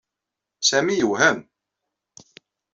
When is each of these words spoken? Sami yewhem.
Sami 0.69 0.95
yewhem. 0.99 1.39